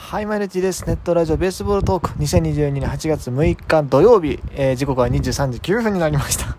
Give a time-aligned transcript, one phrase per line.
[0.00, 0.84] はい、マイルチです。
[0.86, 6.56] ネットラジオベースボールトーク2022年8月6日土曜日、えー、時刻は23時9分になりました。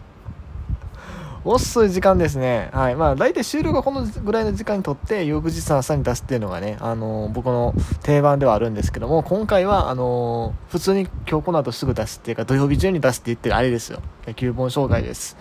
[1.44, 2.70] 遅い時間ですね。
[2.72, 2.96] はい。
[2.96, 7.74] まあ、大体終了がこのぐらいの時間にとって、翌日の朝に出すっていうのがね、あのー僕の
[8.04, 14.00] 定番ではあるんですけども、今回は、あのー普通に今日この後すぐ出すっていうか、土曜日中に出すって言ってるあれですよ。
[14.26, 15.36] 野球本紹介です。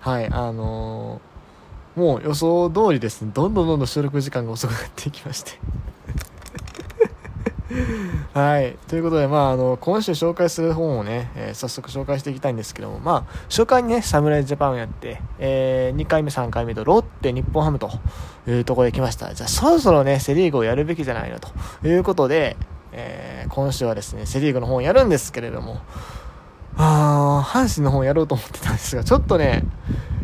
[0.00, 0.26] はい。
[0.26, 5.52] あのーもう予想通りですね、どんどんどんどん収録時間が遅くなっていきまして。
[8.34, 8.76] はい。
[8.88, 17.90] ということで、まあ、あの、今週紹介する本をね、えー早速紹介していきたいんですけども、まあ、初回にね、侍ジャパンをやって、え2回目、3回目と、ロッテ、日本ハムと
[18.46, 19.34] いうところで来ました。
[19.34, 21.48] じゃあ、そろそろね、セリーグをやるべきじゃないのと
[21.86, 22.56] いうことで、
[22.92, 25.80] えー今週はですね、セリーグの本をやるんですけれども、
[26.76, 29.64] あー、阪神の本をやろうと思ってたんですが、ちょっとね、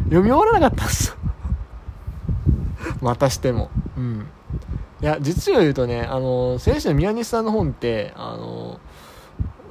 [0.05, 1.15] 読み終わらなかったんですよ。
[3.01, 3.71] またしても。
[3.97, 4.27] うん。
[5.01, 8.81] いや、実を言うとね、あの、先週の宮西さんの本って、あの、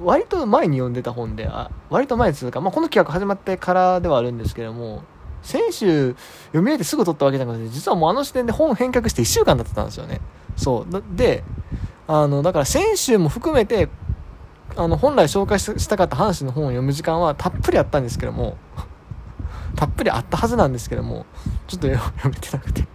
[0.02, 5.02] 割と前に読んでた本で、あ割と前ですか、まあ、この企画始まってからではあるんですけども、
[5.42, 6.14] 先週
[6.46, 10.20] 読み上げてすぐ撮ったわけじゃなくて、実はもうあの時点で本返却して1週間経ったんですよね。
[10.56, 11.02] そう。
[11.16, 11.44] で、
[12.06, 13.88] あの、だから先週も含めて、
[14.76, 18.56] あの、本来紹介したかった阪神の本を読む時間はたっぷりあったんですけども、
[19.76, 21.26] たっぷりあったはずなんですけども、
[21.66, 22.86] ちょっと読めてなくて。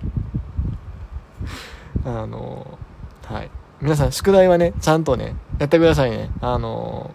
[2.06, 2.78] あの
[3.26, 3.52] はい。
[3.82, 6.30] 皆さん宿題はねちゃんとねやってくださいね。
[6.42, 7.12] あの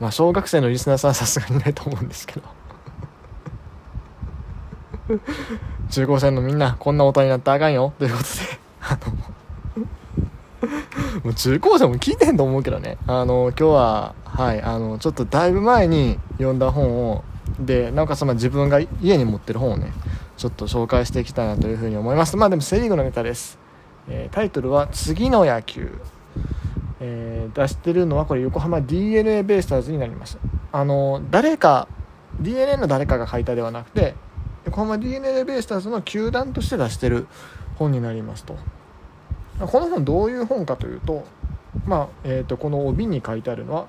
[0.00, 2.42] まあ小学生のリスナーさんはさすがにないと思うんですけど。
[5.90, 7.92] 中高生のみんなこんな大人になったらあかんよ。
[7.98, 8.30] ということで
[8.80, 9.12] あの
[11.24, 12.96] もう中高生も聞いてんと思うけどね。
[13.06, 17.24] あの今日ははいあのちょっとだいぶ前に読んだ本を
[17.58, 19.92] でなおかつまあ自分が家に持ってる本をね
[20.40, 22.34] ちょっと紹介していきたいなというふうに思います。
[22.38, 23.58] まあでもセ・リーグのネタです、
[24.08, 26.00] えータイトルは「次の野球」
[26.98, 30.38] えー出してるのはこれ横浜 d n a ベイスターズになります。
[30.72, 31.88] あの誰か
[32.40, 34.14] d n a の誰かが書いたではなくて
[34.64, 37.26] 横浜 d n a ベイスターズの球団として出してる
[37.76, 38.56] 本になりますと。
[39.58, 41.24] この本どういう本かというと,、
[41.84, 43.88] まあえー、とこの帯に書いてあるのは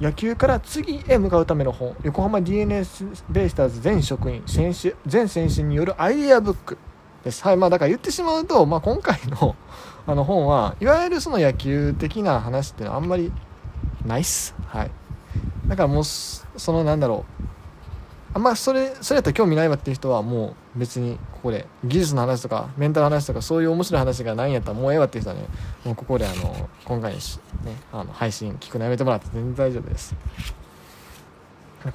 [0.00, 2.82] 野球から次へ向かうための本横浜 d n a
[3.30, 6.78] ベイスターズ全職員選手全選手によるアイデアブック
[7.24, 9.54] です、はいまあ、だから言ってしまうと、まあ、今回の
[10.06, 13.32] あの本はいわゆるその野球的な話ってのはあんまり
[14.04, 14.54] ないっす。
[14.66, 14.90] はい。
[15.68, 17.41] だからもうそのなんだろう
[18.34, 25.42] あんまそれそれやったら興味ないわっていう人はもう別にここで技術の話とかメンタルの話とかそういう面白い話がないんやったらもうええわっていう人はね
[25.84, 30.14] もうここであの今回しねあの配信聞くのやめてもらって全然大丈夫です。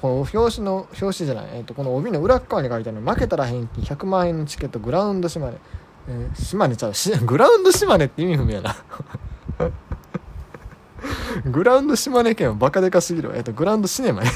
[0.02, 5.56] この表紙の表紙じゃない、えっとこの帯の裏側に書いてある負けたら返金100万円のチケットグラウンド島根、
[6.08, 8.76] えー島根ちゃうし グラウンド島根って意味不明やな。
[11.50, 13.36] グラウンド島根県はバカでかすぎるわ。
[13.36, 14.30] えっとグラウンドシネマね。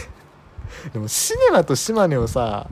[0.92, 2.68] でもシネマと島根をさ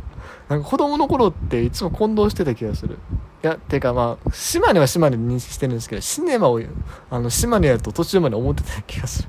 [0.49, 2.99] なんか子供の頃っていつも混同してた気がする。
[3.43, 6.61] いやてかまあ島根は島根で認識してるんですけどシネマを
[7.09, 9.29] あの島根やと途中まで思ってた気がする。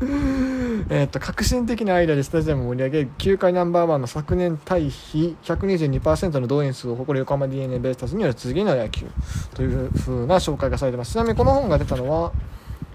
[0.88, 9.06] えー、と革新的なアイデアでスタジアムを盛り上げ球界ナンバーワンの昨年対比122%の動員数を誇る横浜 d n a ベイスターズによる次の野球
[9.54, 11.12] という風な紹介がされてます。
[11.12, 12.32] ちなみにこの本が出たのは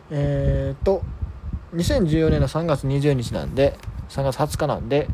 [0.10, 1.04] えっ、と
[1.76, 3.78] 2014年の3月20日なんで
[4.10, 5.08] 3月20日なんで、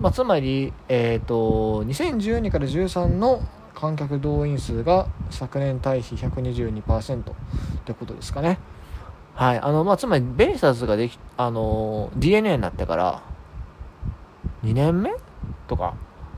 [0.00, 3.42] まあ、つまり、えー、と2012から13の
[3.74, 7.34] 観客動員数が昨年対比122%っ
[7.84, 8.58] てことですかね。
[9.34, 13.22] はいあのまあ、つまりベイスターズができ、あの d n a になってから
[14.62, 15.10] 2年目
[15.66, 15.94] とか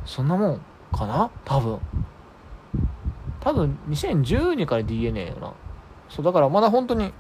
[0.07, 0.61] そんなもん
[0.93, 1.31] かな？
[1.45, 1.81] 多分。
[3.41, 5.53] 多分2012から d n a よな。
[6.09, 7.13] そうだからまだ本当に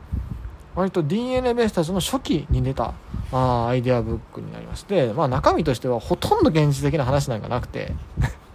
[0.74, 2.94] 割と d n a ベイスターズの初期に出た
[3.32, 7.92] あアイデアブックになりまして、まあ、中身としてはほとんど現実的な話なんかなくて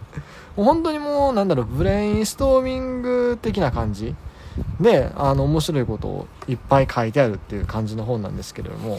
[0.56, 4.14] 本当にもうなんだろうブレインストーミング的な感じ。
[4.80, 8.98] であの面白いことをいっぱい書いてあるっていう感じの本なんですけれども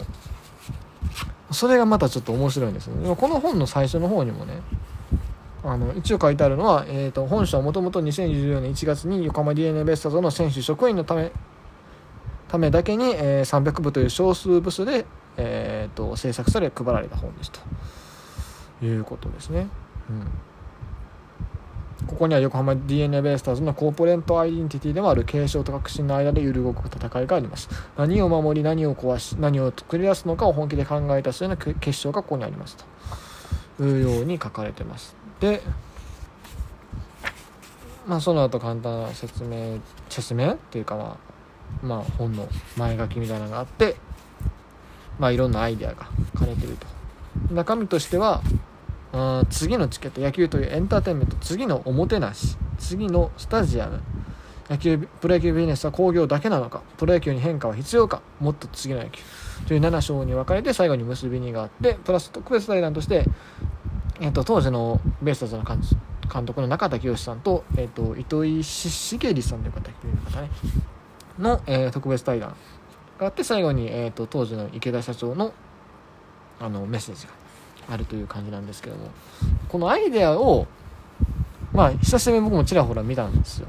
[1.50, 2.96] それがまたちょっと面白いんですよ。
[2.96, 4.60] ねこの本の最初の方にもね
[5.62, 11.30] あの一応書いてあるのは、えー、と本社はもともと2014年1月に横浜 d n a ベスターズの選手職員のため
[12.52, 15.06] ためだけに、えー300部という少数部数で、
[15.38, 17.60] えー、と制作され配られた本ですと。
[18.84, 19.68] いうことですね。
[20.10, 22.06] うん。
[22.06, 27.70] ここには横浜 d n a ベイスターズのコーポレントアイデンティティでもある継承と革新の間で揺る動く戦いがあります。
[27.96, 32.76] 何を守り何を壊し何を作り出すのかを本気で考えた末の結晶がここにあります
[33.78, 33.82] と。
[33.82, 35.16] いうように書かれてます。
[35.40, 35.62] で
[38.06, 39.78] まあその後簡単な説明
[40.10, 41.31] 説明っていうかまあ
[41.82, 43.96] まあ本の前書きみたいなのがあって
[45.18, 46.08] まあいろんなアイデアが
[46.38, 46.86] 兼ねてると。
[47.54, 48.42] 中身としては
[49.12, 54.00] あ次のチケット野球というエンターテインメント次のおもてなし次のスタジアム。
[54.70, 59.20] 野球プロ野球ビジネスは興行だけなのかプロ野球に変化は必要かもっと次の野球。
[59.66, 63.24] という7章に分かれて最後に結びにがあってプラス特別対談として、
[64.20, 69.90] えーと、当時のベイスターズの監督の中田清さんと,、えーと、糸井重里さんという方
[70.30, 70.50] 方ね。
[71.42, 72.54] の、えー、特別対談
[73.18, 75.52] があって最後に、えーと、当時の池田社長の
[76.60, 77.32] あのメッセージが
[77.90, 79.10] あるという感じなんですけども
[79.68, 80.68] このアイデアを
[81.72, 83.66] まあ久しぶりに僕もちらほら見たんですよ。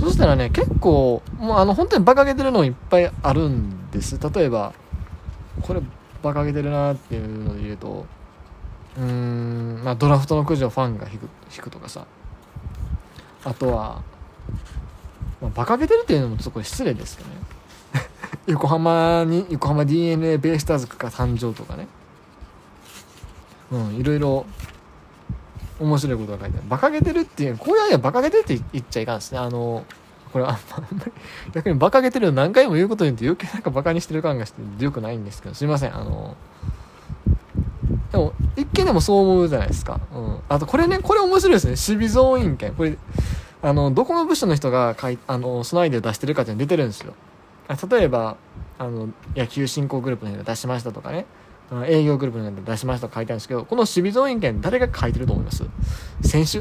[0.00, 4.18] そしたらね結構もうあの本当に馬鹿げてるのいっぱいあるんです。
[4.18, 4.72] 例えば
[5.62, 5.80] これ
[6.22, 8.06] 馬鹿げてるなっていうので言うと
[8.96, 12.04] うーんまあドラフトのくじをファンが引く引くとかさ。
[13.44, 14.02] あとは、
[15.44, 17.36] まあ、馬鹿げてるっていうのもちょっとこ失礼ですけどね。
[18.46, 21.86] 横浜に横浜 d n a ベイスターズが誕生とかね。
[23.70, 24.46] うんいろいろ
[25.80, 26.66] 面白いことが書いてある。
[26.66, 29.38] 馬鹿げてるっていうこういうアイデア馬鹿げてるって言っちゃいかんですね。
[29.38, 29.84] あの
[30.32, 30.58] これあんま
[31.04, 31.12] り
[31.52, 35.94] 逆に馬鹿げてるの何回も言うことによって余計なんか馬鹿にしてる感がしてよくないんですけどすいません。
[35.94, 36.36] あの
[38.10, 41.70] でも一見でもそう思うじゃないですか、うん、あとこれねこれ面白いですね。
[41.70, 42.96] 守備増員権これ
[43.64, 47.14] あのどこの部署の人が書いあのそのアイデア出してるかっていうの出てるんですよ。
[47.90, 48.36] 例えば
[48.78, 51.24] あの野球振興グループの人が出しましたとかね。
[51.86, 55.64] 営業グループの人が出しましたと書いてあるんですけどこの守備増員権誰が書いてると思います？
[56.20, 56.60] 選手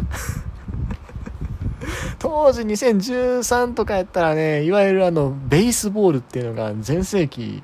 [2.20, 7.62] 当時2013とかやったらねいわゆるあのベースボールっていうのが全盛期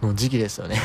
[0.00, 0.76] の時期ですよね。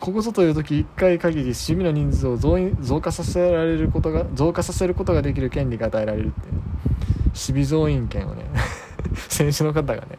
[0.00, 6.56] ここぞという時1回限り守備の人数を増増加させられることが増加させることができる権利が与えられるっていう。
[7.36, 8.46] 守備増員権をね
[9.28, 10.18] 選手の方がね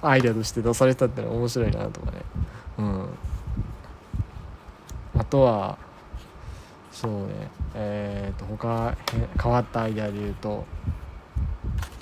[0.00, 2.22] アイデアとして出されたってのは面白いなとかね。
[2.78, 3.08] うん。
[5.18, 5.78] あとは
[6.90, 8.96] そうねえっ、ー、と他
[9.40, 10.64] 変わったアイデアで言うと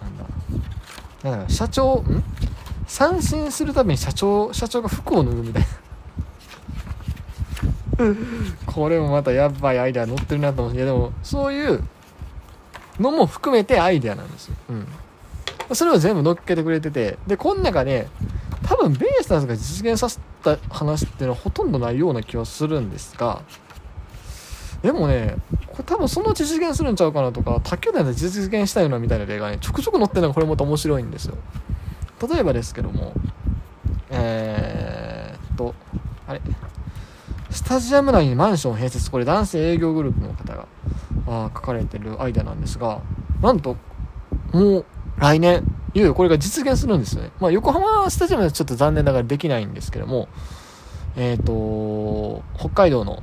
[0.00, 2.22] なんだなんだ社長ん？
[2.86, 5.83] 三振するために社長社長が服を脱ぐみたいな。
[8.66, 11.82] これもまたやばいアイデア乗ってるなと思ういやでもそういう
[13.00, 18.08] のも含めてアイデアなんですよ、うん、それを全部乗っけてくれててでこの中で
[18.62, 23.42] 多分ベイスターズが実現させた話っていうのはほとんどないような気はするんですが
[24.82, 25.36] でもね
[25.66, 31.36] これ多分そのうち実現するんちゃうかなとか卓球団で実現したいなみたいな例がねちょくちょく載ってるのがこれまた面白いんですよ。
[32.28, 33.14] 例えばですけども
[34.10, 35.74] えー、っと
[36.28, 36.40] あれ？
[37.54, 40.66] スタジアム内にマンションを併設これ男性営業グループの方が
[41.26, 43.00] あ書かれてるアイデアなんですが
[43.40, 43.76] なんと
[44.52, 44.86] もう
[45.18, 45.64] 来年
[45.94, 50.28] いよいよこれが実現するんですよね、まあ、横浜スタジアムはちょっと残念ながらできないんですけども
[51.16, 53.22] えっ、ー、と北海道の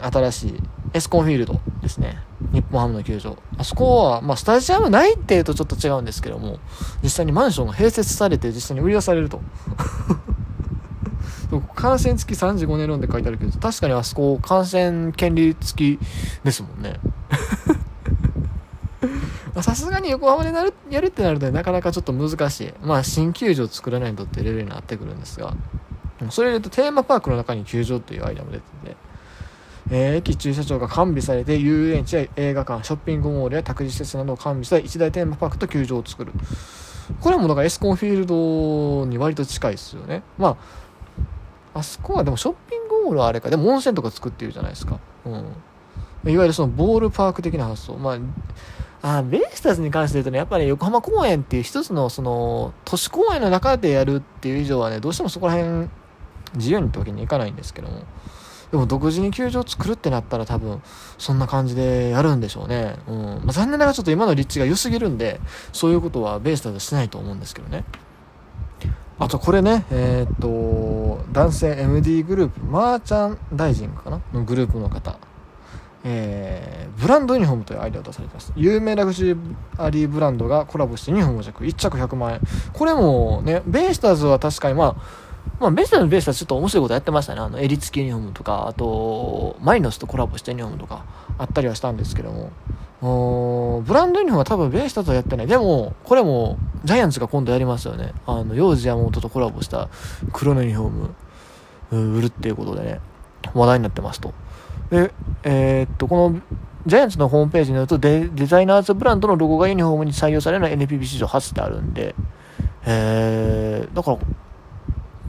[0.00, 0.62] 新しい
[0.94, 2.18] エスコンフィールドですね。
[2.52, 3.38] 日本ハムの球場。
[3.56, 6.58] あそこは、まあ、スタジアムないっていうとちょっと違うんですけども
[7.02, 9.40] 実際にマンションが併設されて実際に売り出されると。
[11.60, 16.00] 感染付き35年ローンって書いてあるけど、確かにあそこ感染権利付き
[16.44, 16.98] ですもんね。
[19.60, 22.72] さすがに横浜でなるやるってなるとなかなかちょっと難しい。
[22.82, 25.54] まあ新球場作らないとってレベルになってくるんですが、
[26.30, 28.96] それで言うとテーマパークの中に球場っていうアイデアも出てて、
[29.90, 36.32] えー、駅駐車場が完備されて遊園地や映画館、ショッピングモールや託児施設などを完備した一大テーマパークと球場を作る。
[37.20, 40.22] これもだからエスコンフィールドに割と近いですよね。
[40.38, 40.56] まあ
[41.74, 43.50] あそこはでもショッピングモールはあれか。
[43.50, 44.98] でも温泉とか作ってるじゃないですか。
[45.24, 45.32] うん。
[46.30, 47.94] いわゆるそのボールパーク的な発想。
[47.96, 48.18] ま
[49.02, 55.88] あ、あベイスターズに関して言うとね、やっぱり、横浜公園っていう一つのその都市公園の中でやるっていう以上はね、どうしてもそこら辺
[56.54, 58.02] 自由にってわけにいかないんですけども。
[58.70, 60.80] でも独自に球場作るってなったら多分
[61.18, 62.96] そんな感じでやるんでしょうね。
[63.06, 63.16] うん。
[63.16, 65.40] まあ、残念ながらちょっと今の立地が良すぎるんで、
[65.72, 67.84] そういうことはベイスターズしないと思うんですけどね。
[69.22, 74.20] あとこれね、えっ、と、男性 MD グループ、マーチャンダイジングかな？
[74.32, 75.16] のグループの方。
[76.04, 78.52] えー、ブランドユニフォームというアイデアを出されてます。
[78.56, 79.36] 有名ラグジュ
[79.78, 81.62] アリーブランドがコラボしてユニフォームを着。
[81.62, 82.40] 1着100万円。
[82.72, 84.96] これもね、ベイスターズは確かにまあ、
[85.60, 87.40] まあ、ベイスターズのベイスターズちょっと面白いことやってましたね。
[87.40, 91.04] あの、襟付きユニフォームとか、あと、マリノスとコラボしたユニフォームとか
[91.38, 95.46] あったりはしたんですけども、ブランドユニフォームは多分ベイスターズはやってない。
[95.46, 98.12] でも、これも、ジャイアンツが今度やりますよね。
[98.26, 99.88] あの、幼児山本とコラボした
[100.32, 103.00] 黒のユニフォーム、売るっていうことでね、
[103.54, 104.32] 話題になってますと。
[104.90, 105.12] で、
[105.42, 106.40] えー、っと、この、
[106.86, 112.14] ジャイアンツのホームページによるとデ、デザイナーズブランドのロゴがユニフォームに採用されるのは NPB 史上初ってあるんで、
[112.84, 114.18] えー、だから、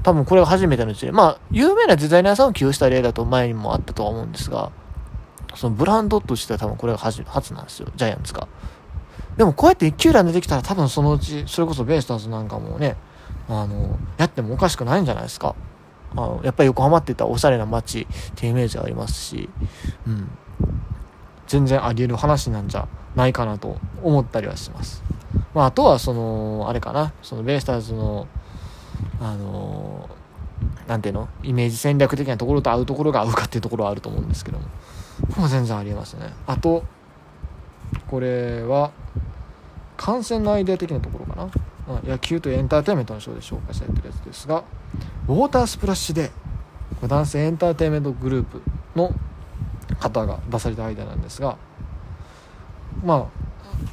[0.04, 1.12] 多分これが初めての事例。
[1.12, 4.72] まあ、有名なデザイナーさんを起用した例だと前にもあったとは思うんですが、
[5.56, 8.48] そのブランドとしては多分これが初初なんですよ、ジャイアンツが。
[9.38, 12.96] でもこうやって一球団出てきたら多分そのうち、それこそベイスターズなんかもね、
[13.50, 15.56] あの、やってもおかしくないんじゃないですか。
[16.12, 19.50] あのやっぱり横浜って言ったらおしゃれな街っていうイメージがありますし、
[20.08, 20.30] うん。
[21.48, 25.04] 全然あり得る話なんじゃないかなと思ったりはします。
[25.54, 28.28] まあ、あとはその、あれかな、そのベイスターズの、
[29.20, 30.10] あの
[30.88, 31.30] なんていうの？
[31.44, 34.66] イメージ戦略的なところと合うところが合うかっていうところはあると思うんですけども
[35.38, 36.84] もう全然ありえますねあと
[38.08, 38.92] これは
[39.98, 41.50] 観戦のアイデア的なところかな
[42.02, 44.64] うん野球とエンターテインメントのショーで紹介されてるやつですが
[45.28, 46.32] ウォータースプラッシュで
[47.02, 48.62] 男性エンターテインメントグループ
[48.96, 49.14] の
[50.00, 51.58] 方が出されたアイデアなんですが
[53.04, 53.26] まあ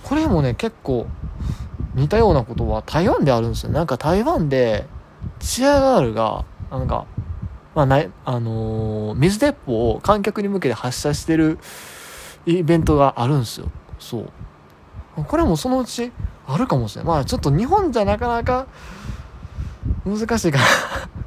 [0.02, 1.06] これもね結構
[1.94, 4.86] 似たようなことは台湾であるんですよなんか台湾で
[5.40, 7.06] チアガールが、なんか、
[7.74, 11.58] まあない、あのー、水鉄砲を観客に向けて発射してる
[12.46, 13.70] イベントがあるんですよ。
[14.00, 15.24] そう。
[15.24, 16.10] これもそのうち
[16.46, 17.14] あるかもしれない。
[17.14, 18.66] まあちょっと日本じゃなかなか
[20.04, 20.64] 難しいかな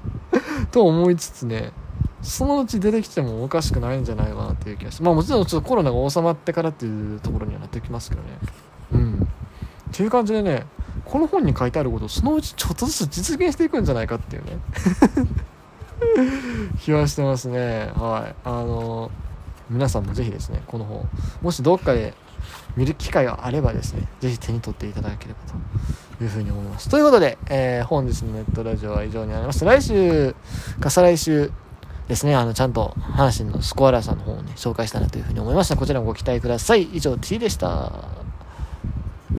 [0.71, 1.71] と思いつつね、
[2.21, 5.03] そのうち出てきてもおかしくないんじゃないかなっていう気がして。
[5.03, 8.27] まあもちろんちょっとコロナが収まってからっていうところにはなってきますけどね。
[8.93, 9.27] うん。
[9.89, 10.65] っていう感じでね、
[11.05, 14.57] この本に書いてあることをそのうちちょっとずつ実現していくんじゃないかっていうね
[16.81, 19.11] 気はしてますねはいあの
[19.69, 21.07] 皆さんもぜひですねこの本
[21.41, 22.13] もしどっかで
[22.75, 25.39] 見る機会があればですねぜひ手に取っていただければ
[26.17, 30.35] というふうに思いますということで、えー、本日のネットラジオは以上になります来週
[30.79, 31.51] か再来週
[32.07, 35.77] ですね、あの、ちゃんと阪神のスコアラーさんの方をね、紹介したいなというふうに思いました。
[35.77, 36.83] こちらもご期待ください。
[36.83, 37.91] 以上、T でした。